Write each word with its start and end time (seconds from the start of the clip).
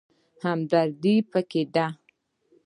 همدردي 0.43 1.15
پکار 1.31 1.65
ده 1.73 1.85